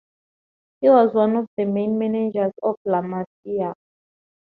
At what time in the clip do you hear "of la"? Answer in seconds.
2.63-3.03